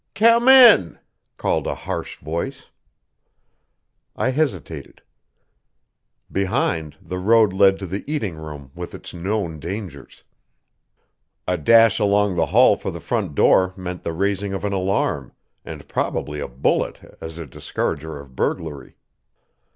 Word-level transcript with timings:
"Come 0.15 0.49
in!" 0.49 0.97
called 1.37 1.67
a 1.67 1.75
harsh 1.75 2.17
voice. 2.17 2.65
I 4.15 4.31
hesitated. 4.31 5.03
Behind, 6.31 6.97
the 6.99 7.19
road 7.19 7.53
led 7.53 7.77
to 7.77 7.85
the 7.85 8.03
eating 8.11 8.35
room 8.35 8.71
with 8.73 8.95
its 8.95 9.13
known 9.13 9.59
dangers. 9.59 10.23
A 11.47 11.55
dash 11.55 11.99
along 11.99 12.35
the 12.35 12.47
hall 12.47 12.75
for 12.75 12.89
the 12.89 12.99
front 12.99 13.35
door 13.35 13.75
meant 13.77 14.01
the 14.03 14.11
raising 14.11 14.55
of 14.55 14.65
an 14.65 14.73
alarm, 14.73 15.33
and 15.63 15.87
probably 15.87 16.39
a 16.39 16.47
bullet 16.47 17.19
as 17.21 17.37
a 17.37 17.45
discourager 17.45 18.19
of 18.19 18.35
burglary. 18.35 18.97